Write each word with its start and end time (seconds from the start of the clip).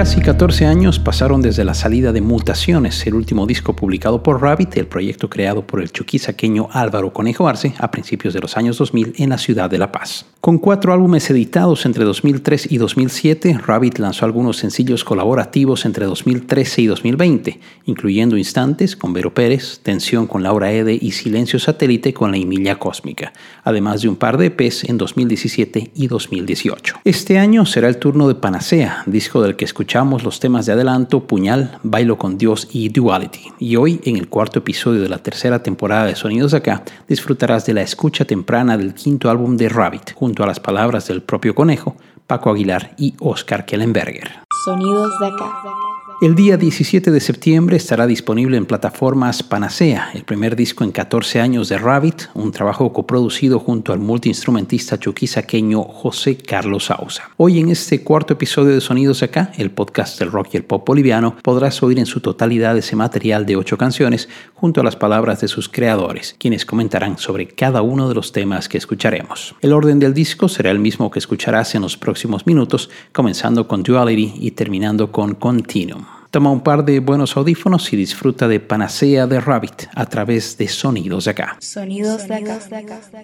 Casi 0.00 0.22
14 0.22 0.64
años 0.64 0.98
pasaron 0.98 1.42
desde 1.42 1.62
la 1.62 1.74
salida 1.74 2.10
de 2.10 2.22
Mutaciones, 2.22 3.06
el 3.06 3.12
último 3.12 3.44
disco 3.46 3.76
publicado 3.76 4.22
por 4.22 4.40
Rabbit, 4.40 4.78
el 4.78 4.86
proyecto 4.86 5.28
creado 5.28 5.66
por 5.66 5.82
el 5.82 5.92
chuquisaqueño 5.92 6.68
Álvaro 6.72 7.12
Conejo 7.12 7.46
Arce 7.46 7.74
a 7.78 7.90
principios 7.90 8.32
de 8.32 8.40
los 8.40 8.56
años 8.56 8.78
2000 8.78 9.16
en 9.18 9.28
la 9.28 9.36
ciudad 9.36 9.68
de 9.68 9.76
La 9.76 9.92
Paz. 9.92 10.24
Con 10.40 10.56
cuatro 10.56 10.94
álbumes 10.94 11.28
editados 11.28 11.84
entre 11.84 12.04
2003 12.04 12.72
y 12.72 12.78
2007, 12.78 13.58
Rabbit 13.62 13.98
lanzó 13.98 14.24
algunos 14.24 14.56
sencillos 14.56 15.04
colaborativos 15.04 15.84
entre 15.84 16.06
2013 16.06 16.80
y 16.80 16.86
2020, 16.86 17.60
incluyendo 17.84 18.38
Instantes 18.38 18.96
con 18.96 19.12
Vero 19.12 19.34
Pérez, 19.34 19.80
Tensión 19.82 20.26
con 20.26 20.42
Laura 20.42 20.72
Ede 20.72 20.98
y 20.98 21.10
Silencio 21.10 21.58
Satélite 21.58 22.14
con 22.14 22.30
la 22.30 22.38
Emilia 22.38 22.78
Cósmica, 22.78 23.34
además 23.64 24.00
de 24.00 24.08
un 24.08 24.16
par 24.16 24.38
de 24.38 24.46
EPs 24.46 24.84
en 24.84 24.96
2017 24.96 25.90
y 25.94 26.06
2018. 26.06 27.00
Este 27.04 27.38
año 27.38 27.66
será 27.66 27.88
el 27.88 27.98
turno 27.98 28.26
de 28.26 28.34
Panacea, 28.34 29.02
disco 29.04 29.42
del 29.42 29.56
que 29.56 29.66
escuchamos 29.66 29.89
los 29.94 30.38
temas 30.38 30.66
de 30.66 30.72
adelanto 30.72 31.26
Puñal, 31.26 31.78
Bailo 31.82 32.16
con 32.16 32.38
Dios 32.38 32.68
y 32.70 32.90
Duality. 32.90 33.52
Y 33.58 33.74
hoy, 33.74 34.00
en 34.04 34.16
el 34.16 34.28
cuarto 34.28 34.60
episodio 34.60 35.02
de 35.02 35.08
la 35.08 35.18
tercera 35.18 35.64
temporada 35.64 36.06
de 36.06 36.14
Sonidos 36.14 36.54
Acá, 36.54 36.84
disfrutarás 37.08 37.66
de 37.66 37.74
la 37.74 37.82
escucha 37.82 38.24
temprana 38.24 38.76
del 38.76 38.94
quinto 38.94 39.30
álbum 39.30 39.56
de 39.56 39.68
Rabbit, 39.68 40.12
junto 40.14 40.44
a 40.44 40.46
las 40.46 40.60
palabras 40.60 41.08
del 41.08 41.22
propio 41.22 41.56
conejo, 41.56 41.96
Paco 42.28 42.50
Aguilar 42.50 42.94
y 42.98 43.14
Oscar 43.18 43.66
Kellenberger. 43.66 44.30
Sonidos 44.64 45.18
de 45.18 45.26
acá. 45.26 45.89
El 46.22 46.34
día 46.34 46.58
17 46.58 47.12
de 47.12 47.20
septiembre 47.20 47.78
estará 47.78 48.06
disponible 48.06 48.58
en 48.58 48.66
plataformas 48.66 49.42
Panacea, 49.42 50.10
el 50.12 50.24
primer 50.24 50.54
disco 50.54 50.84
en 50.84 50.92
14 50.92 51.40
años 51.40 51.70
de 51.70 51.78
Rabbit, 51.78 52.24
un 52.34 52.52
trabajo 52.52 52.92
coproducido 52.92 53.58
junto 53.58 53.94
al 53.94 54.00
multiinstrumentista 54.00 54.98
chuquisaqueño 54.98 55.82
José 55.82 56.36
Carlos 56.36 56.84
Sausa. 56.84 57.30
Hoy 57.38 57.58
en 57.58 57.70
este 57.70 58.02
cuarto 58.04 58.34
episodio 58.34 58.74
de 58.74 58.82
Sonidos 58.82 59.22
Acá, 59.22 59.52
el 59.56 59.70
podcast 59.70 60.18
del 60.18 60.30
rock 60.30 60.48
y 60.52 60.56
el 60.58 60.64
pop 60.64 60.86
boliviano, 60.86 61.36
podrás 61.42 61.82
oír 61.82 61.98
en 61.98 62.04
su 62.04 62.20
totalidad 62.20 62.76
ese 62.76 62.96
material 62.96 63.46
de 63.46 63.56
ocho 63.56 63.78
canciones 63.78 64.28
junto 64.52 64.82
a 64.82 64.84
las 64.84 64.96
palabras 64.96 65.40
de 65.40 65.48
sus 65.48 65.70
creadores, 65.70 66.36
quienes 66.38 66.66
comentarán 66.66 67.16
sobre 67.16 67.48
cada 67.48 67.80
uno 67.80 68.10
de 68.10 68.14
los 68.14 68.32
temas 68.32 68.68
que 68.68 68.76
escucharemos. 68.76 69.54
El 69.62 69.72
orden 69.72 69.98
del 69.98 70.12
disco 70.12 70.50
será 70.50 70.70
el 70.70 70.80
mismo 70.80 71.10
que 71.10 71.18
escucharás 71.18 71.74
en 71.74 71.80
los 71.80 71.96
próximos 71.96 72.46
minutos, 72.46 72.90
comenzando 73.12 73.66
con 73.66 73.82
Duality 73.82 74.34
y 74.38 74.50
terminando 74.50 75.10
con 75.10 75.34
Continuum. 75.34 76.09
Toma 76.30 76.52
un 76.52 76.60
par 76.60 76.84
de 76.84 77.00
buenos 77.00 77.36
audífonos 77.36 77.92
y 77.92 77.96
disfruta 77.96 78.46
de 78.46 78.60
Panacea 78.60 79.26
de 79.26 79.40
Rabbit 79.40 79.88
a 79.96 80.06
través 80.06 80.56
de 80.58 80.68
Sonidos 80.68 81.24
de 81.24 81.32
acá. 81.32 81.56
Sonidos 81.58 82.28
de 82.28 82.36
acá. 82.36 82.60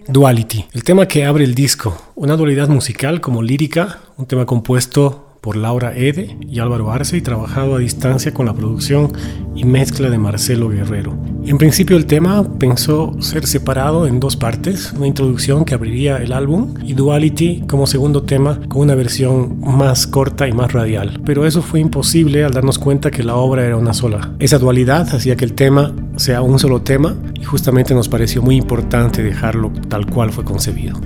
Duality, 0.09 0.65
el 0.73 0.83
tema 0.83 1.07
que 1.07 1.25
abre 1.25 1.45
el 1.45 1.55
disco, 1.55 1.97
una 2.17 2.37
dualidad 2.37 2.67
musical 2.67 3.21
como 3.21 3.45
lírica, 3.45 4.01
un 4.17 4.27
tema 4.27 4.45
compuesto 4.45 5.26
por 5.47 5.57
Laura 5.57 5.97
Ede 5.97 6.37
y 6.51 6.59
Álvaro 6.59 6.91
Arce 6.91 7.17
y 7.17 7.21
trabajado 7.21 7.77
a 7.77 7.79
distancia 7.79 8.35
con 8.35 8.47
la 8.47 8.53
producción 8.53 9.13
y 9.55 9.63
mezcla 9.63 10.11
de 10.11 10.19
Marcelo 10.19 10.69
Guerrero. 10.69 11.17
En 11.45 11.57
principio 11.57 11.97
el 11.97 12.07
tema 12.07 12.43
pensó 12.59 13.15
ser 13.21 13.47
separado 13.47 14.09
en 14.09 14.19
dos 14.19 14.35
partes, 14.35 14.93
una 14.97 15.07
introducción 15.07 15.65
que 15.65 15.75
abriría 15.75 16.17
el 16.17 16.33
álbum 16.33 16.75
y 16.83 16.95
Duality 16.95 17.63
como 17.69 17.87
segundo 17.87 18.25
tema 18.25 18.59
con 18.67 18.83
una 18.83 18.97
versión 18.97 19.61
más 19.61 20.09
corta 20.09 20.49
y 20.49 20.53
más 20.53 20.73
radial. 20.73 21.23
Pero 21.25 21.47
eso 21.47 21.63
fue 21.63 21.79
imposible 21.79 22.43
al 22.43 22.53
darnos 22.53 22.81
cuenta 22.81 23.13
que 23.13 23.23
la 23.23 23.37
obra 23.37 23.65
era 23.65 23.77
una 23.77 23.95
sola. 23.95 24.33
Esa 24.41 24.59
dualidad 24.59 25.15
hacía 25.15 25.37
que 25.37 25.45
el 25.45 25.53
tema 25.53 25.95
sea 26.17 26.43
un 26.43 26.59
solo 26.59 26.83
tema 26.83 27.15
y 27.41 27.45
justamente 27.45 27.95
nos 27.95 28.09
pareció 28.09 28.43
muy 28.43 28.57
importante 28.57 29.23
dejarlo 29.23 29.71
tal 29.89 30.07
cual 30.07 30.33
fue 30.33 30.43
concebido. 30.43 31.01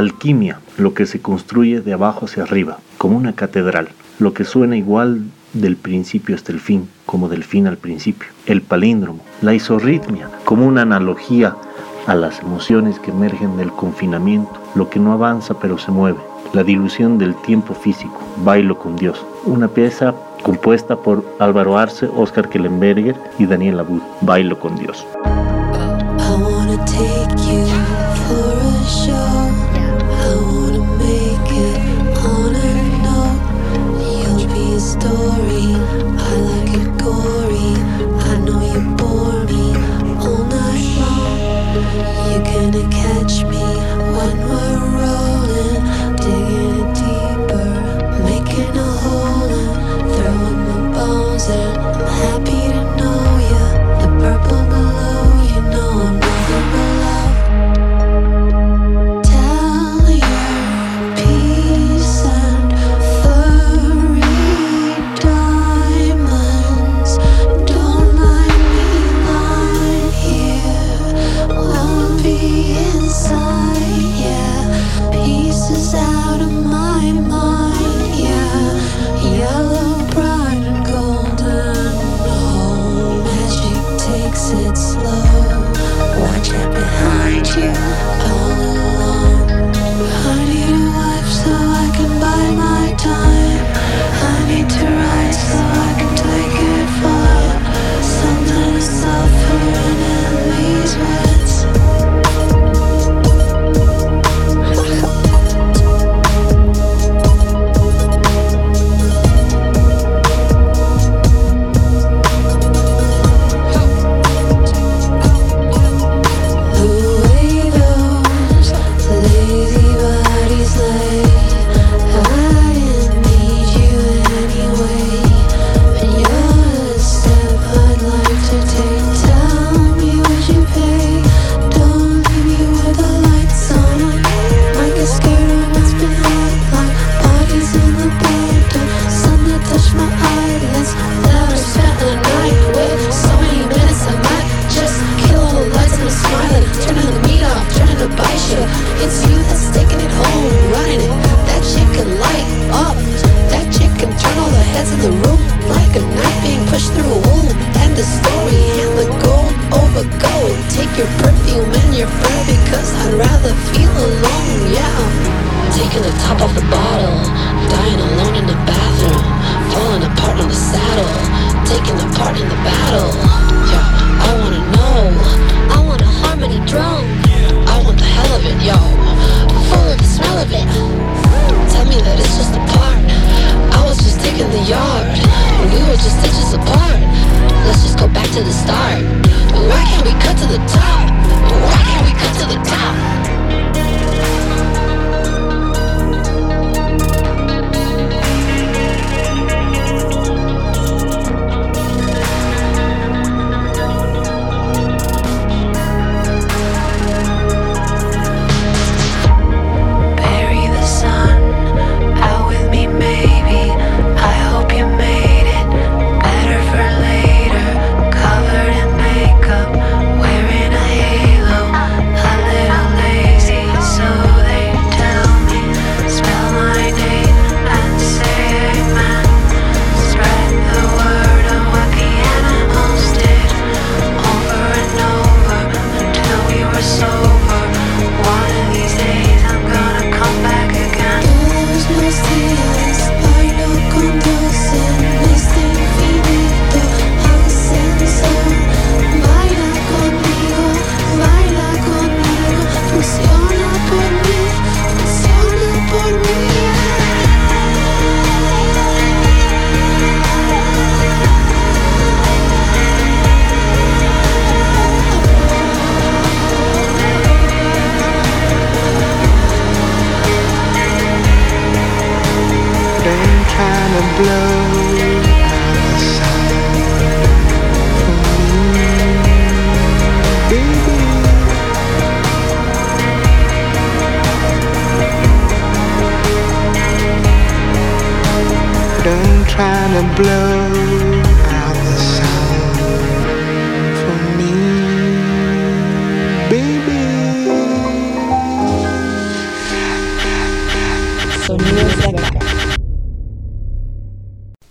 Alquimia, 0.00 0.58
lo 0.76 0.94
que 0.94 1.06
se 1.06 1.20
construye 1.20 1.80
de 1.80 1.92
abajo 1.92 2.26
hacia 2.26 2.42
arriba, 2.42 2.78
como 2.98 3.16
una 3.16 3.34
catedral, 3.34 3.88
lo 4.18 4.34
que 4.34 4.44
suena 4.44 4.76
igual 4.76 5.24
del 5.52 5.76
principio 5.76 6.34
hasta 6.34 6.52
el 6.52 6.60
fin, 6.60 6.88
como 7.06 7.28
del 7.28 7.44
fin 7.44 7.66
al 7.66 7.76
principio. 7.76 8.28
El 8.46 8.62
palíndromo, 8.62 9.20
la 9.42 9.54
isorritmia, 9.54 10.28
como 10.44 10.66
una 10.66 10.82
analogía 10.82 11.56
a 12.06 12.14
las 12.14 12.40
emociones 12.40 12.98
que 12.98 13.10
emergen 13.10 13.56
del 13.56 13.70
confinamiento, 13.70 14.52
lo 14.74 14.88
que 14.90 14.98
no 14.98 15.12
avanza 15.12 15.58
pero 15.58 15.78
se 15.78 15.90
mueve. 15.90 16.18
La 16.52 16.64
dilución 16.64 17.18
del 17.18 17.34
tiempo 17.36 17.74
físico, 17.74 18.18
bailo 18.44 18.78
con 18.78 18.96
Dios. 18.96 19.24
Una 19.44 19.68
pieza 19.68 20.14
compuesta 20.42 20.96
por 20.96 21.24
Álvaro 21.38 21.78
Arce, 21.78 22.08
Oscar 22.16 22.48
Kellenberger 22.48 23.16
y 23.38 23.46
Daniel 23.46 23.80
Abud, 23.80 24.02
Bailo 24.22 24.58
con 24.58 24.76
Dios. 24.76 25.06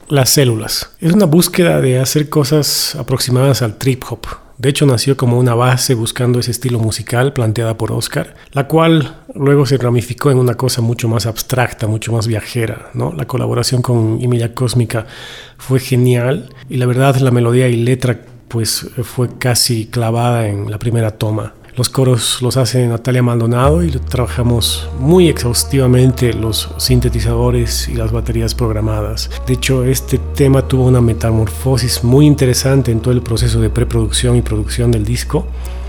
Las 0.09 0.31
células. 0.31 0.89
Es 0.99 1.13
una 1.13 1.27
búsqueda 1.27 1.79
de 1.81 1.99
hacer 1.99 2.29
cosas 2.29 2.95
aproximadas 2.95 3.61
al 3.61 3.77
trip 3.77 4.03
hop. 4.09 4.25
De 4.57 4.67
hecho, 4.67 4.87
nació 4.87 5.15
como 5.15 5.37
una 5.37 5.53
base 5.53 5.93
buscando 5.93 6.39
ese 6.39 6.49
estilo 6.49 6.79
musical 6.79 7.31
planteada 7.31 7.77
por 7.77 7.91
Oscar, 7.91 8.33
la 8.51 8.67
cual 8.67 9.17
luego 9.35 9.67
se 9.67 9.77
ramificó 9.77 10.31
en 10.31 10.39
una 10.39 10.55
cosa 10.55 10.81
mucho 10.81 11.07
más 11.07 11.27
abstracta, 11.27 11.85
mucho 11.85 12.11
más 12.11 12.25
viajera. 12.25 12.89
¿no? 12.95 13.13
La 13.13 13.27
colaboración 13.27 13.83
con 13.83 14.19
Emilia 14.19 14.55
Cósmica 14.55 15.05
fue 15.59 15.79
genial 15.79 16.49
y 16.69 16.77
la 16.77 16.87
verdad 16.87 17.15
la 17.17 17.29
melodía 17.29 17.67
y 17.67 17.75
letra 17.75 18.19
pues 18.47 18.87
fue 19.03 19.37
casi 19.37 19.85
clavada 19.85 20.47
en 20.47 20.71
la 20.71 20.79
primera 20.79 21.11
toma. 21.11 21.53
Los 21.79 21.87
coros 21.87 22.41
los 22.41 22.57
hace 22.57 22.85
Natalia 22.85 23.23
Maldonado 23.23 23.81
y 23.81 23.89
trabajamos 23.89 24.89
muy 24.99 25.29
exhaustivamente 25.29 26.33
los 26.33 26.69
sintetizadores 26.75 27.87
y 27.87 27.93
las 27.93 28.11
baterías 28.11 28.53
programadas. 28.53 29.31
De 29.47 29.53
hecho, 29.53 29.85
este 29.85 30.17
tema 30.17 30.61
tuvo 30.67 30.87
una 30.87 30.99
metamorfosis 30.99 32.03
muy 32.03 32.25
interesante 32.25 32.91
en 32.91 32.99
todo 32.99 33.13
el 33.13 33.21
proceso 33.21 33.61
de 33.61 33.69
preproducción 33.69 34.35
y 34.35 34.41
producción 34.41 34.91
del 34.91 35.05
disco. 35.05 35.47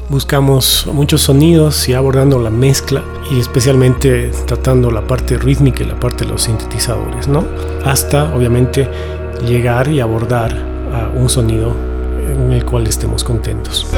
Buscamos 0.08 0.88
muchos 0.92 1.22
sonidos 1.22 1.88
y 1.88 1.94
abordando 1.94 2.38
la 2.38 2.50
mezcla 2.50 3.02
y 3.28 3.40
especialmente 3.40 4.30
tratando 4.46 4.92
la 4.92 5.04
parte 5.04 5.38
rítmica 5.38 5.82
y 5.82 5.86
la 5.86 5.98
parte 5.98 6.24
de 6.24 6.30
los 6.30 6.44
sintetizadores, 6.44 7.26
¿no? 7.26 7.44
Hasta, 7.84 8.32
obviamente, 8.32 8.88
llegar 9.44 9.88
y 9.88 9.98
abordar 9.98 10.56
a 10.94 11.08
un 11.18 11.28
sonido 11.28 11.74
en 12.30 12.52
el 12.52 12.64
cual 12.64 12.86
estemos 12.86 13.24
contentos. 13.24 13.88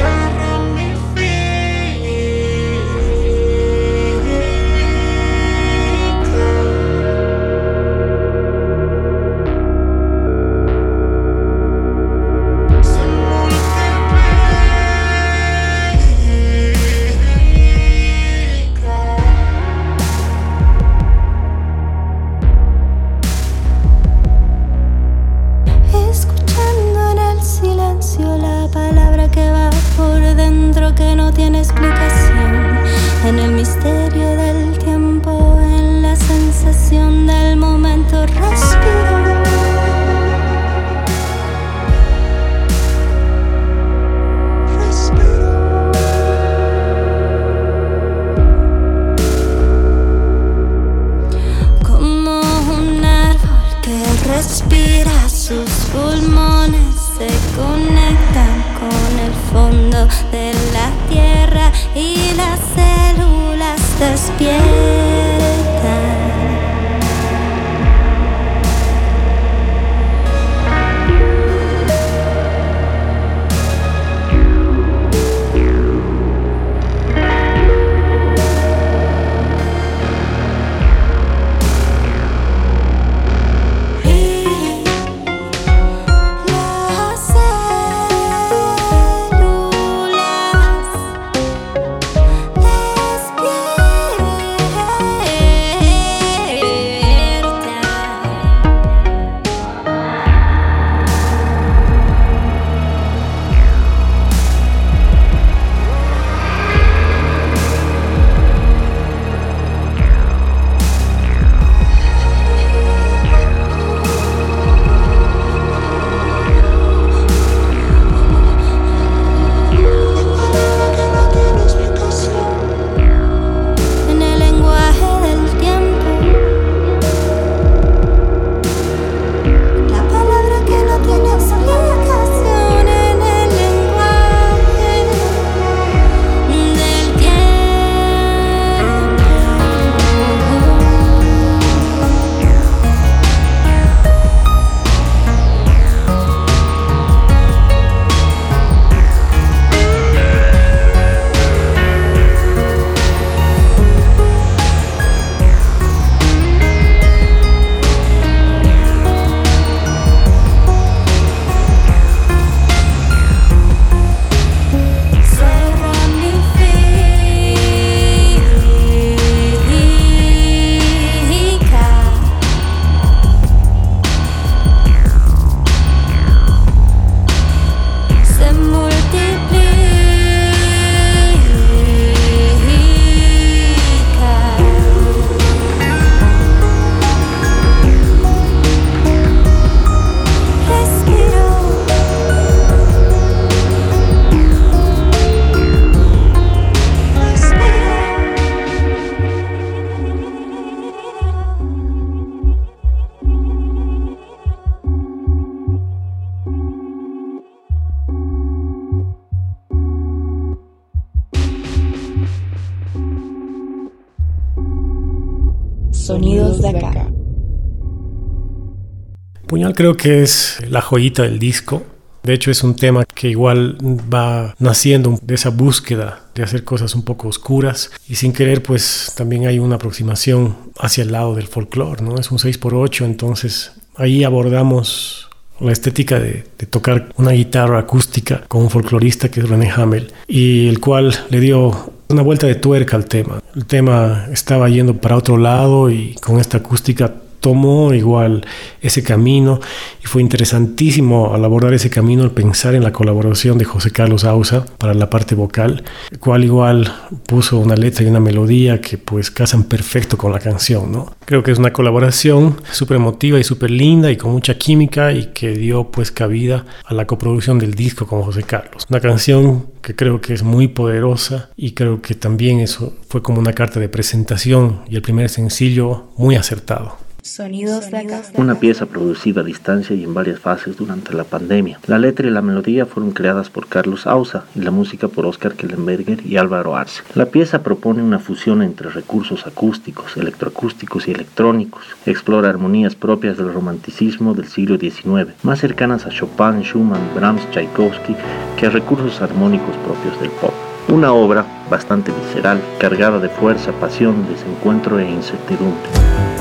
Creo 219.71 219.95
que 219.95 220.23
es 220.23 220.57
la 220.67 220.81
joyita 220.81 221.23
del 221.23 221.39
disco. 221.39 221.83
De 222.23 222.33
hecho 222.33 222.51
es 222.51 222.63
un 222.63 222.75
tema 222.75 223.03
que 223.05 223.29
igual 223.29 223.77
va 223.81 224.55
naciendo 224.57 225.19
de 225.21 225.35
esa 225.35 225.49
búsqueda 225.49 226.21
de 226.35 226.43
hacer 226.43 226.63
cosas 226.63 226.95
un 226.95 227.03
poco 227.03 227.27
oscuras 227.27 227.91
y 228.07 228.15
sin 228.15 228.31
querer 228.31 228.63
pues 228.63 229.13
también 229.15 229.45
hay 229.45 229.59
una 229.59 229.75
aproximación 229.75 230.55
hacia 230.79 231.03
el 231.03 231.11
lado 231.11 231.35
del 231.35 231.47
folclore, 231.47 232.01
¿no? 232.01 232.17
Es 232.17 232.31
un 232.31 232.37
6x8, 232.37 233.03
entonces 233.03 233.73
ahí 233.95 234.23
abordamos 234.23 235.29
la 235.59 235.73
estética 235.73 236.17
de, 236.17 236.45
de, 236.57 236.65
tocar 236.65 237.09
una 237.17 237.31
guitarra 237.31 237.79
acústica 237.79 238.43
con 238.47 238.63
un 238.63 238.69
folclorista 238.69 239.29
que 239.29 239.41
es 239.41 239.49
René 239.49 239.69
Hamel 239.69 240.11
y 240.27 240.67
el 240.67 240.79
cual 240.79 241.13
le 241.29 241.39
dio 241.41 241.93
una 242.07 242.21
vuelta 242.21 242.47
de 242.47 242.55
tuerca 242.55 242.95
al 242.95 243.05
tema. 243.05 243.41
El 243.55 243.65
tema 243.65 244.27
estaba 244.31 244.69
yendo 244.69 244.95
para 244.95 245.17
otro 245.17 245.37
lado 245.37 245.89
y 245.89 246.15
con 246.15 246.39
esta 246.39 246.57
acústica 246.57 247.13
tomó 247.43 247.93
igual 247.93 248.45
ese 248.81 249.03
camino 249.03 249.59
y 250.01 250.07
fue 250.07 250.21
interesantísimo 250.21 251.33
al 251.33 251.43
abordar 251.43 251.73
ese 251.73 251.89
camino 251.89 252.23
el 252.23 252.31
pensar 252.31 252.73
en 252.73 252.83
la 252.83 252.93
colaboración 252.93 253.57
de 253.57 253.65
José 253.65 253.91
Carlos 253.91 254.23
Ausa 254.23 254.65
para 254.77 254.93
la 254.93 255.09
parte 255.09 255.35
vocal, 255.35 255.83
cual 256.21 256.45
igual 256.45 256.89
puso 257.27 257.59
una 257.59 257.75
letra 257.75 258.05
y 258.05 258.07
una 258.07 258.21
melodía 258.21 258.79
que 258.79 258.97
pues 258.97 259.29
casan 259.29 259.65
perfecto 259.65 260.17
con 260.17 260.31
la 260.31 260.39
canción, 260.39 260.89
¿no? 260.89 261.17
Creo 261.25 261.43
que 261.43 261.51
es 261.51 261.59
una 261.59 261.73
colaboración 261.73 262.55
súper 262.71 262.95
emotiva 262.95 263.37
y 263.37 263.43
súper 263.43 263.71
linda 263.71 264.09
y 264.09 264.15
con 264.15 264.31
mucha 264.31 264.57
química 264.57 265.11
y 265.11 265.33
que 265.33 265.51
dio 265.51 265.91
pues 265.91 266.11
cabida 266.11 266.65
a 266.85 266.93
la 266.93 267.05
coproducción 267.05 267.59
del 267.59 267.73
disco 267.73 268.07
con 268.07 268.21
José 268.21 268.43
Carlos. 268.43 268.85
Una 268.89 269.01
canción 269.01 269.67
que 269.81 269.97
creo 269.97 270.21
que 270.21 270.33
es 270.33 270.43
muy 270.43 270.69
poderosa 270.69 271.49
y 271.57 271.73
creo 271.73 272.01
que 272.01 272.15
también 272.15 272.61
eso 272.61 272.93
fue 273.09 273.21
como 273.21 273.41
una 273.41 273.51
carta 273.51 273.81
de 273.81 273.89
presentación 273.89 274.79
y 274.89 274.95
el 274.95 275.01
primer 275.01 275.29
sencillo 275.29 276.05
muy 276.15 276.37
acertado. 276.37 277.02
Sonidos 277.23 277.89
de 277.89 277.99
acá. 277.99 278.21
Una 278.35 278.59
pieza 278.59 278.85
producida 278.85 279.39
a 279.39 279.43
distancia 279.45 279.95
y 279.95 280.03
en 280.03 280.13
varias 280.13 280.39
fases 280.39 280.75
durante 280.75 281.13
la 281.13 281.23
pandemia. 281.23 281.79
La 281.87 281.97
letra 281.97 282.27
y 282.27 282.31
la 282.31 282.41
melodía 282.41 282.85
fueron 282.85 283.13
creadas 283.13 283.49
por 283.49 283.67
Carlos 283.67 284.05
Ausa 284.07 284.43
y 284.55 284.59
la 284.59 284.71
música 284.71 285.07
por 285.07 285.25
Oscar 285.25 285.53
Kellenberger 285.53 286.25
y 286.25 286.35
Álvaro 286.35 286.75
Arce. 286.75 287.01
La 287.15 287.27
pieza 287.27 287.63
propone 287.63 288.03
una 288.03 288.19
fusión 288.19 288.61
entre 288.61 288.89
recursos 288.89 289.47
acústicos, 289.47 290.17
electroacústicos 290.17 291.07
y 291.07 291.11
electrónicos. 291.11 291.85
Explora 292.05 292.49
armonías 292.49 292.95
propias 292.95 293.37
del 293.37 293.53
romanticismo 293.53 294.33
del 294.33 294.49
siglo 294.49 294.77
XIX, 294.77 295.33
más 295.43 295.59
cercanas 295.59 296.05
a 296.05 296.09
Chopin, 296.09 296.61
Schumann, 296.61 297.15
Brahms, 297.15 297.49
Tchaikovsky 297.51 298.17
que 298.59 298.65
a 298.65 298.69
recursos 298.69 299.21
armónicos 299.21 299.77
propios 299.77 300.19
del 300.19 300.29
pop. 300.29 300.53
Una 300.89 301.13
obra 301.13 301.45
bastante 301.69 302.11
visceral, 302.11 302.61
cargada 302.79 303.19
de 303.19 303.29
fuerza, 303.29 303.71
pasión, 303.79 304.27
desencuentro 304.27 304.99
e 304.99 305.09
incertidumbre 305.09 306.32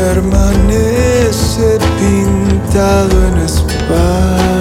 permanece 0.00 1.78
pintado 1.98 3.16
en 3.28 3.38
espanto 3.38 4.59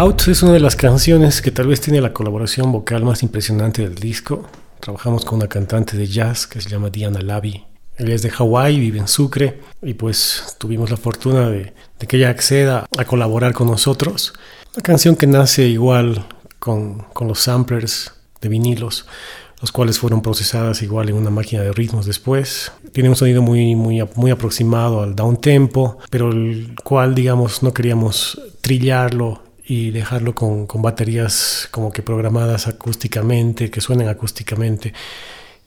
Out 0.00 0.28
es 0.28 0.42
una 0.42 0.54
de 0.54 0.60
las 0.60 0.76
canciones 0.76 1.42
que 1.42 1.50
tal 1.50 1.66
vez 1.66 1.82
tiene 1.82 2.00
la 2.00 2.14
colaboración 2.14 2.72
vocal 2.72 3.04
más 3.04 3.22
impresionante 3.22 3.82
del 3.82 3.96
disco. 3.96 4.48
Trabajamos 4.80 5.26
con 5.26 5.36
una 5.36 5.46
cantante 5.46 5.98
de 5.98 6.06
jazz 6.06 6.46
que 6.46 6.58
se 6.62 6.70
llama 6.70 6.88
Diana 6.88 7.20
Lavi, 7.20 7.66
Él 7.98 8.10
es 8.10 8.22
de 8.22 8.30
Hawái, 8.30 8.80
vive 8.80 8.98
en 8.98 9.08
Sucre 9.08 9.60
y 9.82 9.92
pues 9.92 10.56
tuvimos 10.56 10.90
la 10.90 10.96
fortuna 10.96 11.50
de, 11.50 11.74
de 11.98 12.06
que 12.06 12.16
ella 12.16 12.30
acceda 12.30 12.86
a 12.96 13.04
colaborar 13.04 13.52
con 13.52 13.66
nosotros. 13.66 14.32
Una 14.74 14.82
canción 14.82 15.16
que 15.16 15.26
nace 15.26 15.66
igual 15.66 16.24
con, 16.58 17.00
con 17.12 17.28
los 17.28 17.40
samplers 17.40 18.14
de 18.40 18.48
vinilos, 18.48 19.04
los 19.60 19.70
cuales 19.70 19.98
fueron 19.98 20.22
procesadas 20.22 20.80
igual 20.80 21.10
en 21.10 21.16
una 21.16 21.28
máquina 21.28 21.60
de 21.60 21.72
ritmos 21.72 22.06
después. 22.06 22.72
Tiene 22.92 23.10
un 23.10 23.16
sonido 23.16 23.42
muy, 23.42 23.76
muy, 23.76 24.02
muy 24.14 24.30
aproximado 24.30 25.02
al 25.02 25.14
down 25.14 25.36
tempo, 25.36 25.98
pero 26.08 26.30
el 26.30 26.74
cual, 26.82 27.14
digamos, 27.14 27.62
no 27.62 27.74
queríamos 27.74 28.40
trillarlo 28.62 29.49
y 29.70 29.92
dejarlo 29.92 30.34
con, 30.34 30.66
con 30.66 30.82
baterías 30.82 31.68
como 31.70 31.92
que 31.92 32.02
programadas 32.02 32.66
acústicamente, 32.66 33.70
que 33.70 33.80
suenen 33.80 34.08
acústicamente. 34.08 34.92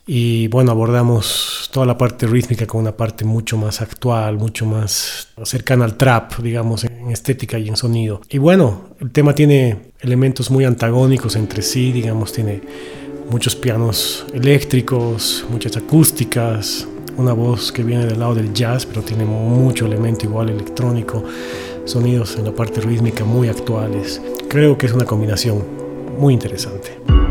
Y 0.06 0.46
bueno, 0.48 0.72
abordamos 0.72 1.70
toda 1.72 1.86
la 1.86 1.96
parte 1.96 2.26
rítmica 2.26 2.66
con 2.66 2.82
una 2.82 2.94
parte 2.94 3.24
mucho 3.24 3.56
más 3.56 3.80
actual, 3.80 4.36
mucho 4.36 4.66
más 4.66 5.28
cercana 5.44 5.86
al 5.86 5.96
trap, 5.96 6.34
digamos, 6.40 6.84
en 6.84 7.10
estética 7.10 7.58
y 7.58 7.66
en 7.66 7.78
sonido. 7.78 8.20
Y 8.28 8.36
bueno, 8.36 8.90
el 9.00 9.10
tema 9.10 9.34
tiene 9.34 9.92
elementos 10.00 10.50
muy 10.50 10.66
antagónicos 10.66 11.34
entre 11.36 11.62
sí, 11.62 11.90
digamos, 11.90 12.30
tiene 12.30 12.60
muchos 13.30 13.56
pianos 13.56 14.26
eléctricos, 14.34 15.46
muchas 15.48 15.78
acústicas, 15.78 16.86
una 17.16 17.32
voz 17.32 17.72
que 17.72 17.82
viene 17.82 18.04
del 18.04 18.18
lado 18.18 18.34
del 18.34 18.52
jazz, 18.52 18.84
pero 18.84 19.00
tiene 19.00 19.24
mucho 19.24 19.86
elemento 19.86 20.26
igual 20.26 20.50
electrónico, 20.50 21.24
sonidos 21.84 22.36
en 22.36 22.44
la 22.44 22.52
parte 22.52 22.80
rítmica 22.80 23.24
muy 23.24 23.48
actuales. 23.48 24.20
Creo 24.48 24.78
que 24.78 24.86
es 24.86 24.92
una 24.92 25.04
combinación 25.04 25.64
muy 26.18 26.32
interesante. 26.32 27.23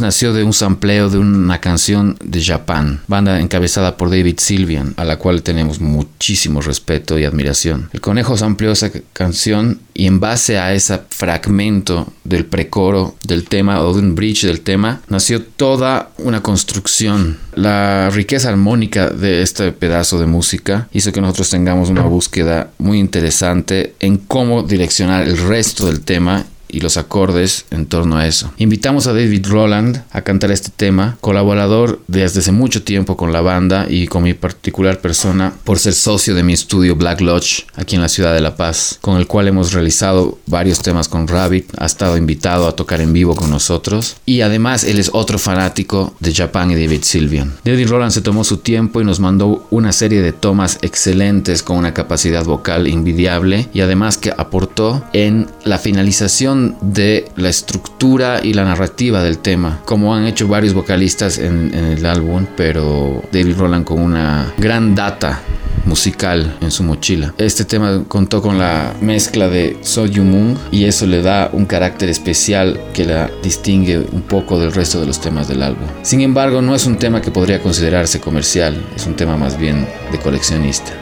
Nació 0.00 0.34
de 0.34 0.44
un 0.44 0.52
sampleo 0.52 1.08
de 1.08 1.18
una 1.18 1.60
canción 1.60 2.16
de 2.22 2.44
Japan, 2.44 3.00
banda 3.08 3.40
encabezada 3.40 3.96
por 3.96 4.10
David 4.10 4.38
Sylvian, 4.38 4.94
a 4.96 5.04
la 5.04 5.16
cual 5.16 5.42
tenemos 5.42 5.80
muchísimo 5.80 6.60
respeto 6.60 7.18
y 7.18 7.24
admiración. 7.24 7.88
El 7.92 8.00
conejo 8.00 8.36
sampleó 8.36 8.72
esa 8.72 8.90
canción 9.12 9.80
y 9.94 10.06
en 10.06 10.20
base 10.20 10.58
a 10.58 10.74
ese 10.74 11.00
fragmento 11.08 12.12
del 12.24 12.44
precoro 12.44 13.16
del 13.26 13.44
tema 13.44 13.80
o 13.80 13.94
de 13.94 14.00
un 14.00 14.14
bridge 14.14 14.44
del 14.44 14.60
tema, 14.60 15.00
nació 15.08 15.42
toda 15.42 16.10
una 16.18 16.42
construcción. 16.42 17.38
La 17.54 18.10
riqueza 18.10 18.50
armónica 18.50 19.08
de 19.08 19.40
este 19.40 19.72
pedazo 19.72 20.18
de 20.18 20.26
música 20.26 20.88
hizo 20.92 21.12
que 21.12 21.22
nosotros 21.22 21.48
tengamos 21.48 21.88
una 21.88 22.02
búsqueda 22.02 22.70
muy 22.78 22.98
interesante 22.98 23.94
en 24.00 24.18
cómo 24.18 24.62
direccionar 24.62 25.26
el 25.26 25.38
resto 25.38 25.86
del 25.86 26.02
tema 26.02 26.44
y 26.68 26.80
los 26.80 26.96
acordes 26.96 27.66
en 27.70 27.86
torno 27.86 28.16
a 28.16 28.26
eso. 28.26 28.52
Invitamos 28.58 29.06
a 29.06 29.12
David 29.12 29.46
Roland 29.46 30.02
a 30.10 30.22
cantar 30.22 30.50
este 30.50 30.70
tema, 30.74 31.16
colaborador 31.20 32.00
desde 32.06 32.40
hace 32.40 32.52
mucho 32.52 32.82
tiempo 32.82 33.16
con 33.16 33.32
la 33.32 33.40
banda 33.40 33.86
y 33.88 34.06
con 34.06 34.22
mi 34.22 34.34
particular 34.34 35.00
persona 35.00 35.54
por 35.64 35.78
ser 35.78 35.94
socio 35.94 36.34
de 36.34 36.42
mi 36.42 36.52
estudio 36.52 36.96
Black 36.96 37.20
Lodge 37.20 37.66
aquí 37.74 37.96
en 37.96 38.02
la 38.02 38.08
ciudad 38.08 38.34
de 38.34 38.40
La 38.40 38.56
Paz, 38.56 38.98
con 39.00 39.16
el 39.16 39.26
cual 39.26 39.48
hemos 39.48 39.72
realizado 39.72 40.38
varios 40.46 40.80
temas 40.80 41.08
con 41.08 41.28
Rabbit, 41.28 41.72
ha 41.78 41.86
estado 41.86 42.16
invitado 42.16 42.66
a 42.66 42.76
tocar 42.76 43.00
en 43.00 43.12
vivo 43.12 43.34
con 43.34 43.50
nosotros 43.50 44.16
y 44.26 44.40
además 44.40 44.84
él 44.84 44.98
es 44.98 45.10
otro 45.12 45.38
fanático 45.38 46.14
de 46.20 46.34
Japan 46.34 46.70
y 46.70 46.74
David 46.74 47.02
Sylvian. 47.02 47.54
David 47.64 47.88
Roland 47.88 48.12
se 48.12 48.22
tomó 48.22 48.44
su 48.44 48.58
tiempo 48.58 49.00
y 49.00 49.04
nos 49.04 49.20
mandó 49.20 49.66
una 49.70 49.92
serie 49.92 50.22
de 50.22 50.32
tomas 50.32 50.78
excelentes 50.82 51.62
con 51.62 51.76
una 51.76 51.94
capacidad 51.94 52.44
vocal 52.44 52.86
invidiable 52.86 53.68
y 53.72 53.80
además 53.80 54.18
que 54.18 54.32
aportó 54.36 55.04
en 55.12 55.46
la 55.64 55.78
finalización 55.78 56.55
de 56.80 57.28
la 57.36 57.48
estructura 57.48 58.40
y 58.42 58.52
la 58.52 58.64
narrativa 58.64 59.22
del 59.22 59.38
tema, 59.38 59.80
como 59.84 60.14
han 60.14 60.26
hecho 60.26 60.48
varios 60.48 60.74
vocalistas 60.74 61.38
en, 61.38 61.74
en 61.74 61.84
el 61.86 62.06
álbum, 62.06 62.46
pero 62.56 63.22
David 63.32 63.56
Roland 63.56 63.84
con 63.84 64.00
una 64.00 64.52
gran 64.58 64.94
data 64.94 65.40
musical 65.86 66.56
en 66.60 66.70
su 66.70 66.82
mochila. 66.82 67.32
Este 67.38 67.64
tema 67.64 68.04
contó 68.08 68.42
con 68.42 68.58
la 68.58 68.94
mezcla 69.00 69.48
de 69.48 69.78
So 69.82 70.06
Moon 70.06 70.58
y 70.70 70.84
eso 70.84 71.06
le 71.06 71.22
da 71.22 71.50
un 71.52 71.64
carácter 71.64 72.08
especial 72.08 72.80
que 72.92 73.04
la 73.04 73.30
distingue 73.42 73.98
un 73.98 74.22
poco 74.22 74.58
del 74.58 74.72
resto 74.72 75.00
de 75.00 75.06
los 75.06 75.20
temas 75.20 75.48
del 75.48 75.62
álbum. 75.62 75.86
Sin 76.02 76.20
embargo, 76.20 76.60
no 76.60 76.74
es 76.74 76.86
un 76.86 76.96
tema 76.96 77.22
que 77.22 77.30
podría 77.30 77.62
considerarse 77.62 78.20
comercial, 78.20 78.84
es 78.94 79.06
un 79.06 79.14
tema 79.14 79.36
más 79.36 79.58
bien 79.58 79.86
de 80.12 80.18
coleccionista. 80.18 80.92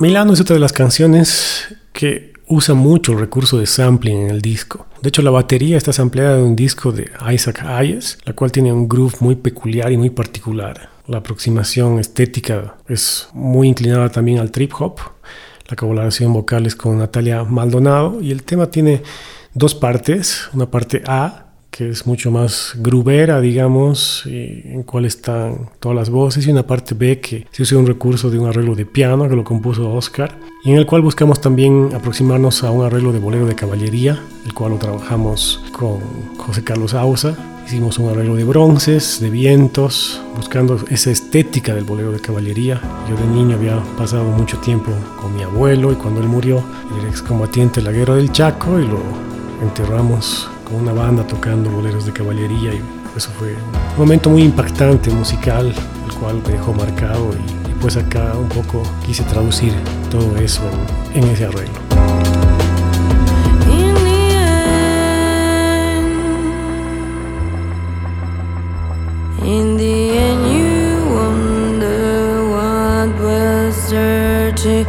Milano 0.00 0.32
es 0.32 0.40
otra 0.40 0.54
de 0.54 0.60
las 0.60 0.72
canciones 0.72 1.68
que 1.92 2.32
usa 2.48 2.74
mucho 2.74 3.12
el 3.12 3.20
recurso 3.20 3.58
de 3.58 3.66
sampling 3.66 4.22
en 4.22 4.30
el 4.30 4.42
disco. 4.42 4.86
De 5.00 5.08
hecho, 5.08 5.22
la 5.22 5.30
batería 5.30 5.76
está 5.76 5.92
sampleada 5.92 6.36
de 6.36 6.42
un 6.42 6.56
disco 6.56 6.90
de 6.90 7.10
Isaac 7.32 7.62
Hayes, 7.64 8.18
la 8.24 8.32
cual 8.32 8.50
tiene 8.50 8.72
un 8.72 8.88
groove 8.88 9.14
muy 9.20 9.36
peculiar 9.36 9.92
y 9.92 9.96
muy 9.96 10.10
particular. 10.10 10.90
La 11.06 11.18
aproximación 11.18 12.00
estética 12.00 12.76
es 12.88 13.28
muy 13.32 13.68
inclinada 13.68 14.08
también 14.10 14.38
al 14.38 14.50
trip 14.50 14.72
hop. 14.78 14.98
La 15.68 15.76
colaboración 15.76 16.32
vocal 16.32 16.66
es 16.66 16.74
con 16.74 16.98
Natalia 16.98 17.44
Maldonado 17.44 18.20
y 18.20 18.32
el 18.32 18.42
tema 18.42 18.70
tiene 18.70 19.02
dos 19.54 19.74
partes. 19.76 20.48
Una 20.52 20.70
parte 20.70 21.02
A, 21.06 21.43
que 21.76 21.88
es 21.88 22.06
mucho 22.06 22.30
más 22.30 22.74
grubera, 22.76 23.40
digamos, 23.40 24.22
y 24.26 24.62
en 24.64 24.84
cual 24.84 25.06
están 25.06 25.70
todas 25.80 25.96
las 25.96 26.08
voces, 26.08 26.46
y 26.46 26.52
una 26.52 26.64
parte 26.64 26.94
B 26.94 27.18
que 27.18 27.48
se 27.50 27.64
usa 27.64 27.78
un 27.78 27.86
recurso 27.88 28.30
de 28.30 28.38
un 28.38 28.46
arreglo 28.46 28.76
de 28.76 28.86
piano 28.86 29.28
que 29.28 29.34
lo 29.34 29.42
compuso 29.42 29.92
Oscar, 29.92 30.38
y 30.62 30.70
en 30.70 30.76
el 30.76 30.86
cual 30.86 31.02
buscamos 31.02 31.40
también 31.40 31.90
aproximarnos 31.92 32.62
a 32.62 32.70
un 32.70 32.84
arreglo 32.84 33.12
de 33.12 33.18
bolero 33.18 33.46
de 33.46 33.56
caballería, 33.56 34.22
el 34.46 34.54
cual 34.54 34.70
lo 34.70 34.78
trabajamos 34.78 35.60
con 35.72 35.98
José 36.36 36.62
Carlos 36.62 36.94
Ausa. 36.94 37.36
Hicimos 37.66 37.98
un 37.98 38.10
arreglo 38.10 38.36
de 38.36 38.44
bronces, 38.44 39.18
de 39.20 39.30
vientos, 39.30 40.22
buscando 40.36 40.78
esa 40.90 41.10
estética 41.10 41.74
del 41.74 41.84
bolero 41.84 42.12
de 42.12 42.20
caballería. 42.20 42.80
Yo 43.08 43.16
de 43.16 43.26
niño 43.26 43.56
había 43.56 43.82
pasado 43.98 44.24
mucho 44.24 44.58
tiempo 44.58 44.92
con 45.20 45.34
mi 45.34 45.42
abuelo 45.42 45.90
y 45.90 45.96
cuando 45.96 46.20
él 46.20 46.28
murió, 46.28 46.58
él 46.58 47.00
era 47.00 47.08
excombatiente 47.08 47.80
de 47.80 47.86
la 47.86 47.92
guerra 47.92 48.14
del 48.14 48.30
Chaco 48.30 48.78
y 48.78 48.86
lo 48.86 49.00
enterramos 49.62 50.48
con 50.64 50.76
una 50.76 50.92
banda 50.92 51.26
tocando 51.26 51.70
boleros 51.70 52.06
de 52.06 52.12
caballería 52.12 52.74
y 52.74 52.82
eso 53.16 53.30
fue 53.38 53.54
un 53.54 53.98
momento 53.98 54.30
muy 54.30 54.42
impactante 54.42 55.10
musical, 55.10 55.68
el 55.68 56.14
cual 56.18 56.42
me 56.46 56.54
dejó 56.54 56.72
marcado 56.72 57.30
y, 57.34 57.74
pues 57.80 57.96
acá 57.96 58.32
un 58.38 58.48
poco 58.48 58.82
quise 59.04 59.22
traducir 59.24 59.74
todo 60.10 60.36
eso 60.38 60.62
en, 61.12 61.22
en 61.22 61.30
ese 61.30 61.44
arreglo. 61.44 61.74
In 69.44 69.76
the 69.76 70.16
end, 70.16 70.46
you 70.50 71.14
wonder 71.14 72.48
what 72.48 73.20
was 73.20 73.90
there 73.90 74.50
to 74.52 74.86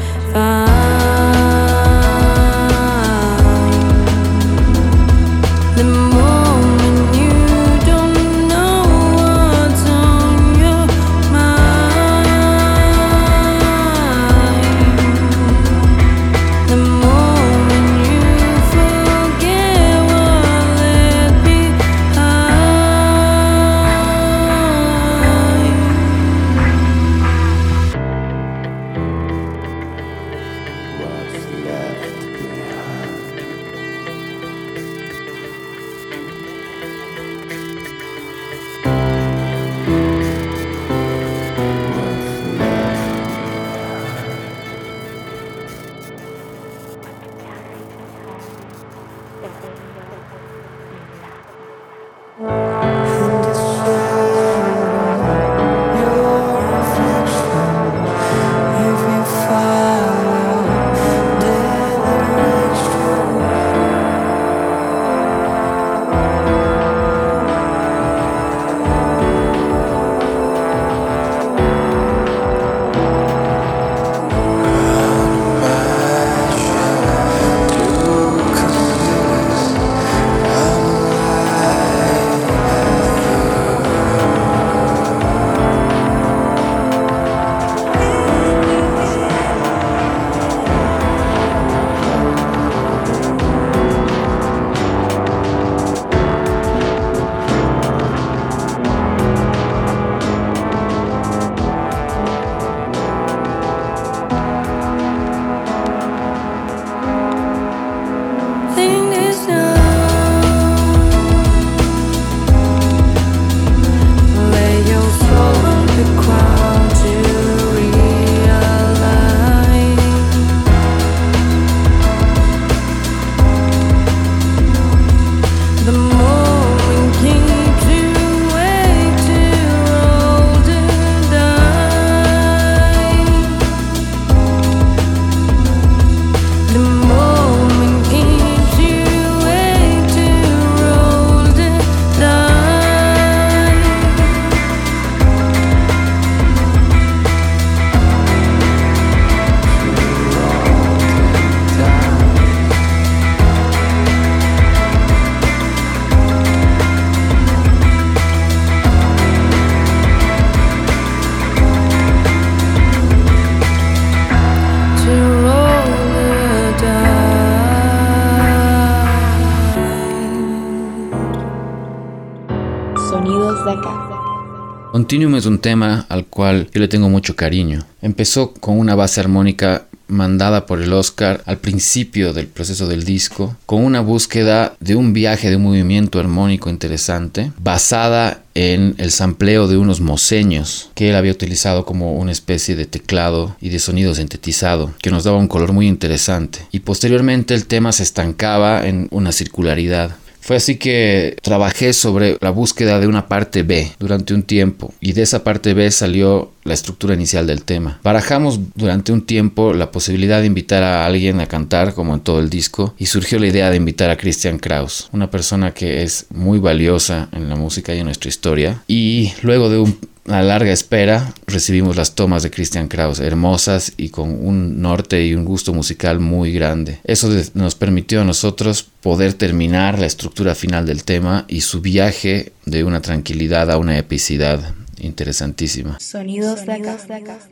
Continuum 175.05 175.35
es 175.35 175.45
un 175.45 175.59
tema 175.59 176.07
al 176.09 176.25
cual 176.25 176.67
yo 176.73 176.81
le 176.81 176.87
tengo 176.87 177.09
mucho 177.09 177.35
cariño. 177.35 177.85
Empezó 178.01 178.55
con 178.55 178.79
una 178.79 178.95
base 178.95 179.19
armónica 179.19 179.85
mandada 180.07 180.65
por 180.65 180.81
el 180.81 180.91
Oscar 180.93 181.43
al 181.45 181.59
principio 181.59 182.33
del 182.33 182.47
proceso 182.47 182.87
del 182.87 183.03
disco, 183.03 183.55
con 183.67 183.85
una 183.85 184.01
búsqueda 184.01 184.75
de 184.79 184.95
un 184.95 185.13
viaje 185.13 185.51
de 185.51 185.57
un 185.57 185.61
movimiento 185.61 186.19
armónico 186.19 186.71
interesante, 186.71 187.51
basada 187.59 188.41
en 188.55 188.95
el 188.97 189.11
sampleo 189.11 189.67
de 189.67 189.77
unos 189.77 190.01
moseños 190.01 190.89
que 190.95 191.09
él 191.09 191.15
había 191.15 191.33
utilizado 191.33 191.85
como 191.85 192.15
una 192.15 192.31
especie 192.31 192.75
de 192.75 192.87
teclado 192.87 193.55
y 193.61 193.69
de 193.69 193.77
sonido 193.77 194.15
sintetizado, 194.15 194.91
que 195.03 195.11
nos 195.11 195.23
daba 195.23 195.37
un 195.37 195.47
color 195.47 195.71
muy 195.71 195.87
interesante. 195.87 196.65
Y 196.71 196.79
posteriormente 196.79 197.53
el 197.53 197.67
tema 197.67 197.91
se 197.91 198.01
estancaba 198.01 198.87
en 198.87 199.07
una 199.11 199.31
circularidad. 199.31 200.15
Fue 200.45 200.57
así 200.57 200.75
que 200.75 201.37
trabajé 201.41 201.91
sobre 201.91 202.37
la 202.39 202.51
búsqueda 202.51 202.99
de 202.99 203.07
una 203.07 203.27
parte 203.27 203.63
B 203.63 203.91
durante 203.97 204.35
un 204.35 204.43
tiempo 204.43 204.93
y 205.01 205.13
de 205.13 205.23
esa 205.23 205.43
parte 205.43 205.73
B 205.73 205.89
salió 205.89 206.51
la 206.63 206.75
estructura 206.75 207.15
inicial 207.15 207.47
del 207.47 207.63
tema. 207.63 207.99
Barajamos 208.03 208.59
durante 208.75 209.11
un 209.11 209.25
tiempo 209.25 209.73
la 209.73 209.89
posibilidad 209.89 210.41
de 210.41 210.45
invitar 210.45 210.83
a 210.83 211.03
alguien 211.07 211.39
a 211.39 211.47
cantar 211.47 211.95
como 211.95 212.13
en 212.13 212.19
todo 212.19 212.39
el 212.39 212.51
disco 212.51 212.93
y 212.99 213.07
surgió 213.07 213.39
la 213.39 213.47
idea 213.47 213.71
de 213.71 213.77
invitar 213.77 214.11
a 214.11 214.17
Christian 214.17 214.59
Kraus, 214.59 215.09
una 215.13 215.31
persona 215.31 215.73
que 215.73 216.03
es 216.03 216.27
muy 216.29 216.59
valiosa 216.59 217.27
en 217.31 217.49
la 217.49 217.55
música 217.55 217.95
y 217.95 217.99
en 218.01 218.05
nuestra 218.05 218.29
historia 218.29 218.83
y 218.87 219.33
luego 219.41 219.71
de 219.71 219.79
un 219.79 219.97
una 220.25 220.41
larga 220.41 220.71
espera 220.71 221.33
recibimos 221.45 221.95
las 221.95 222.15
tomas 222.15 222.41
de 222.41 222.49
Christian 222.49 222.87
Kraus, 222.87 223.19
hermosas 223.19 223.93
y 223.95 224.09
con 224.09 224.31
un 224.45 224.81
norte 224.81 225.25
y 225.25 225.35
un 225.35 225.45
gusto 225.45 225.73
musical 225.73 226.19
muy 226.19 226.51
grande. 226.51 226.99
Eso 227.03 227.29
nos 227.53 227.75
permitió 227.75 228.21
a 228.21 228.25
nosotros 228.25 228.87
poder 229.01 229.35
terminar 229.35 229.99
la 229.99 230.07
estructura 230.07 230.55
final 230.55 230.85
del 230.87 231.03
tema 231.03 231.45
y 231.47 231.61
su 231.61 231.81
viaje 231.81 232.53
de 232.65 232.83
una 232.83 233.01
tranquilidad 233.01 233.69
a 233.69 233.77
una 233.77 233.97
epicidad 233.97 234.73
interesantísima. 234.99 235.99
Sonidos 235.99 236.65
de 236.65 236.73
acá. 236.73 236.97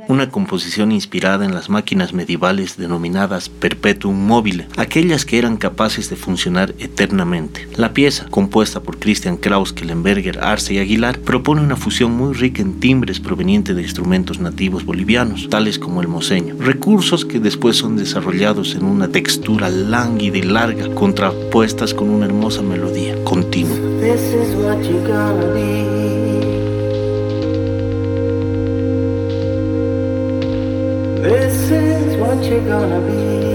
Una 0.07 0.29
composición 0.29 0.91
inspirada 0.91 1.45
en 1.45 1.53
las 1.53 1.69
máquinas 1.69 2.13
medievales 2.13 2.77
denominadas 2.77 3.49
perpetuum 3.49 4.15
mobile, 4.15 4.67
aquellas 4.77 5.25
que 5.25 5.37
eran 5.37 5.57
capaces 5.57 6.09
de 6.09 6.15
funcionar 6.15 6.73
eternamente. 6.79 7.67
La 7.75 7.93
pieza, 7.93 8.25
compuesta 8.29 8.81
por 8.81 8.99
Christian 8.99 9.37
Kraus, 9.37 9.73
Kellenberger, 9.73 10.39
Arce 10.39 10.73
y 10.73 10.79
Aguilar, 10.79 11.19
propone 11.19 11.61
una 11.61 11.75
fusión 11.75 12.11
muy 12.11 12.33
rica 12.33 12.61
en 12.61 12.79
timbres 12.79 13.19
provenientes 13.19 13.75
de 13.75 13.81
instrumentos 13.81 14.39
nativos 14.39 14.85
bolivianos, 14.85 15.49
tales 15.49 15.79
como 15.79 16.01
el 16.01 16.07
moseño, 16.07 16.55
recursos 16.59 17.25
que 17.25 17.39
después 17.39 17.77
son 17.77 17.97
desarrollados 17.97 18.75
en 18.75 18.85
una 18.85 19.09
textura 19.09 19.69
lánguida 19.69 20.37
y 20.37 20.43
larga, 20.43 20.93
contrapuestas 20.93 21.93
con 21.93 22.09
una 22.09 22.25
hermosa 22.25 22.61
melodía 22.61 23.15
continua. 23.23 23.77
This 24.01 24.21
is 24.33 24.55
what 24.55 25.92
you're 32.53 32.65
gonna 32.65 33.01
be. 33.01 33.52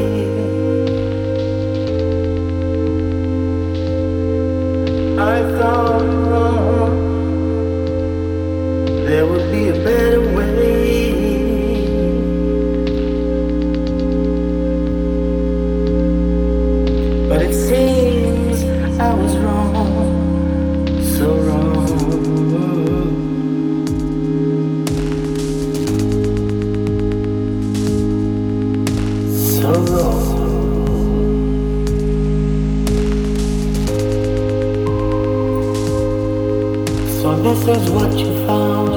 What 37.90 38.12
you 38.18 38.30
found. 38.46 38.88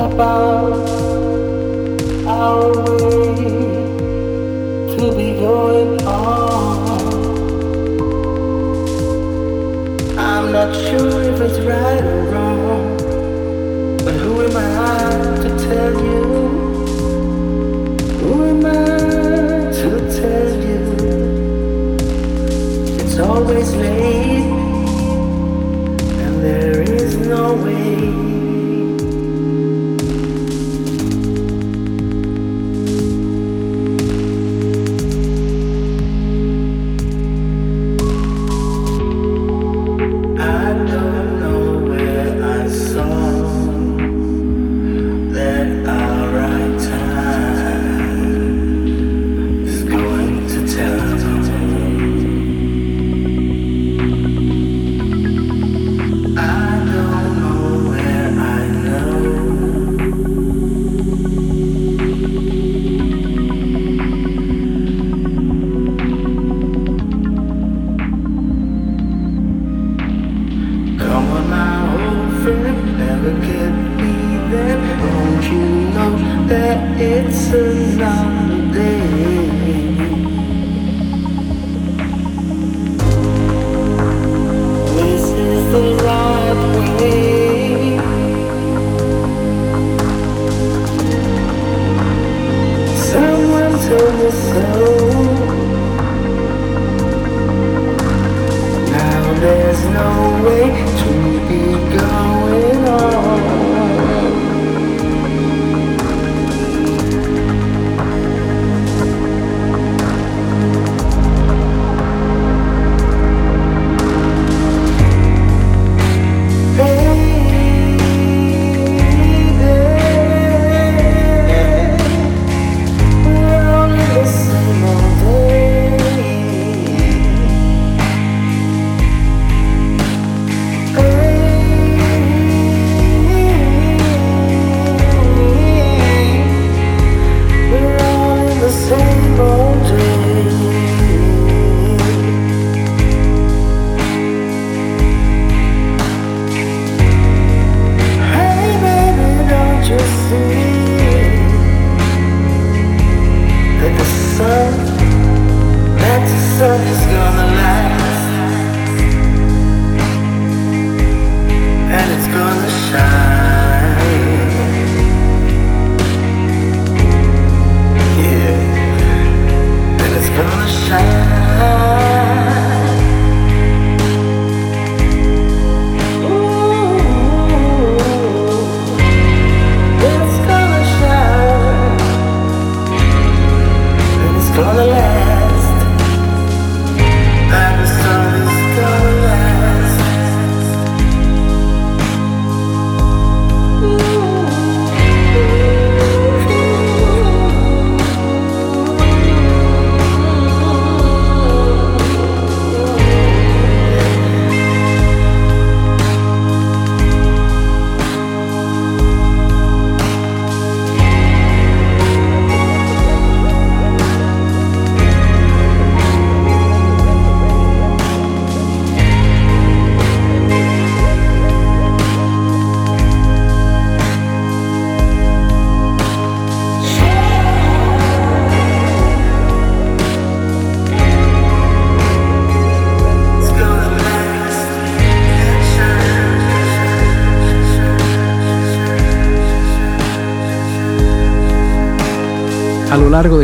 About 0.00 0.49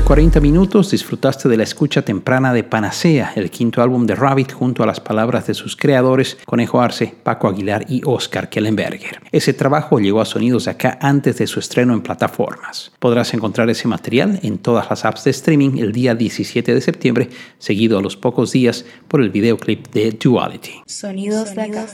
40 0.06 0.38
minutos 0.38 0.92
disfrutaste 0.92 1.48
de 1.48 1.56
la 1.56 1.64
escucha 1.64 2.02
temprana 2.02 2.52
de 2.52 2.62
Panacea, 2.62 3.32
el 3.34 3.50
quinto 3.50 3.82
álbum 3.82 4.06
de 4.06 4.14
Rabbit 4.14 4.52
junto 4.52 4.84
a 4.84 4.86
las 4.86 5.00
palabras 5.00 5.48
de 5.48 5.54
sus 5.54 5.74
creadores 5.74 6.38
Conejo 6.46 6.80
Arce, 6.80 7.12
Paco 7.24 7.48
Aguilar 7.48 7.86
y 7.88 8.02
Oscar 8.04 8.48
Kellenberger. 8.48 9.20
Ese 9.32 9.52
trabajo 9.52 9.98
llegó 9.98 10.20
a 10.20 10.24
Sonidos 10.24 10.66
de 10.66 10.70
Acá 10.70 10.96
antes 11.02 11.38
de 11.38 11.48
su 11.48 11.58
estreno 11.58 11.92
en 11.92 12.02
plataformas. 12.02 12.92
Podrás 13.00 13.34
encontrar 13.34 13.68
ese 13.68 13.88
material 13.88 14.38
en 14.44 14.58
todas 14.58 14.88
las 14.88 15.04
apps 15.04 15.24
de 15.24 15.32
streaming 15.32 15.78
el 15.78 15.90
día 15.90 16.14
17 16.14 16.72
de 16.72 16.80
septiembre, 16.80 17.28
seguido 17.58 17.98
a 17.98 18.00
los 18.00 18.16
pocos 18.16 18.52
días 18.52 18.84
por 19.08 19.20
el 19.20 19.30
videoclip 19.30 19.88
de 19.88 20.12
Duality. 20.12 20.82
Sonidos 20.86 21.56
de 21.56 21.62
acá. 21.62 21.86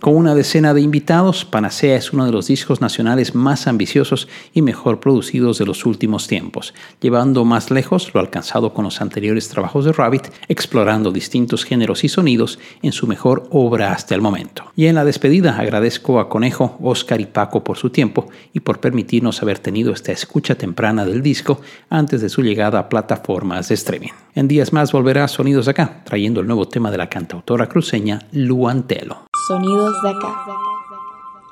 Con 0.00 0.16
una 0.16 0.34
decena 0.34 0.72
de 0.72 0.80
invitados, 0.80 1.44
Panacea 1.44 1.96
es 1.96 2.14
uno 2.14 2.24
de 2.24 2.32
los 2.32 2.46
discos 2.46 2.80
nacionales 2.80 3.34
más 3.34 3.66
ambiciosos 3.66 4.26
y 4.54 4.62
mejor 4.62 5.00
producidos 5.00 5.58
de 5.58 5.66
los 5.66 5.84
últimos 5.84 6.28
tiempos, 6.28 6.72
llevando 7.02 7.44
más 7.44 7.57
lejos 7.70 8.12
lo 8.14 8.20
alcanzado 8.20 8.72
con 8.72 8.84
los 8.84 9.00
anteriores 9.00 9.48
trabajos 9.48 9.84
de 9.84 9.92
Rabbit, 9.92 10.28
explorando 10.48 11.10
distintos 11.10 11.64
géneros 11.64 12.04
y 12.04 12.08
sonidos 12.08 12.58
en 12.82 12.92
su 12.92 13.06
mejor 13.06 13.48
obra 13.50 13.92
hasta 13.92 14.14
el 14.14 14.20
momento. 14.20 14.64
Y 14.76 14.86
en 14.86 14.94
la 14.94 15.04
despedida 15.04 15.58
agradezco 15.58 16.20
a 16.20 16.28
Conejo, 16.28 16.78
Oscar 16.80 17.20
y 17.20 17.26
Paco 17.26 17.64
por 17.64 17.76
su 17.76 17.90
tiempo 17.90 18.28
y 18.52 18.60
por 18.60 18.80
permitirnos 18.80 19.42
haber 19.42 19.58
tenido 19.58 19.92
esta 19.92 20.12
escucha 20.12 20.54
temprana 20.54 21.04
del 21.04 21.22
disco 21.22 21.60
antes 21.90 22.20
de 22.20 22.28
su 22.28 22.42
llegada 22.42 22.78
a 22.78 22.88
plataformas 22.88 23.68
de 23.68 23.74
streaming. 23.74 24.12
En 24.34 24.48
días 24.48 24.72
más 24.72 24.92
volverá 24.92 25.26
Sonidos 25.28 25.68
acá, 25.68 26.02
trayendo 26.04 26.40
el 26.40 26.46
nuevo 26.46 26.68
tema 26.68 26.90
de 26.90 26.98
la 26.98 27.08
cantautora 27.08 27.68
cruceña 27.68 28.20
Luantelo. 28.32 29.26
Sonidos 29.48 30.00
de 30.02 30.10
acá. 30.10 30.67